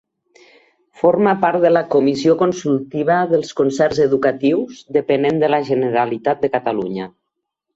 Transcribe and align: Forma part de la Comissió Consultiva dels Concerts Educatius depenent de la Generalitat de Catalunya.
Forma 1.01 1.33
part 1.43 1.59
de 1.65 1.71
la 1.73 1.83
Comissió 1.95 2.37
Consultiva 2.39 3.17
dels 3.33 3.53
Concerts 3.61 4.01
Educatius 4.09 4.83
depenent 4.99 5.41
de 5.45 5.51
la 5.57 5.61
Generalitat 5.69 6.45
de 6.47 6.53
Catalunya. 6.57 7.11